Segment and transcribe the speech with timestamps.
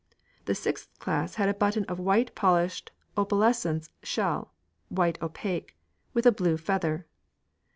[0.45, 4.51] The sixth class had a button of white polished opalescent shell
[4.89, 5.75] white opaque
[6.15, 7.05] with a blue feather.